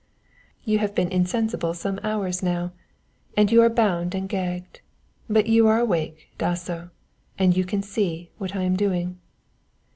You 0.63 0.79
have 0.79 0.95
been 0.95 1.11
insensible 1.11 1.75
some 1.75 1.99
hours 2.01 2.41
now 2.41 2.71
and 3.37 3.51
you 3.51 3.61
are 3.61 3.69
bound 3.69 4.15
and 4.15 4.27
gagged. 4.27 4.81
But 5.29 5.45
you 5.45 5.67
are 5.67 5.79
awake, 5.79 6.29
Dasso, 6.39 6.89
and 7.37 7.55
you 7.55 7.63
can 7.65 7.83
see 7.83 8.31
what 8.39 8.55
I 8.55 8.63
am 8.63 8.75
doing." 8.75 9.19